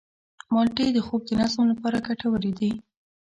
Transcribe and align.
مالټې 0.53 0.87
د 0.93 0.99
خوب 1.07 1.21
د 1.25 1.31
نظم 1.39 1.63
لپاره 1.71 2.03
ګټورې 2.07 2.51
دي. 2.59 2.71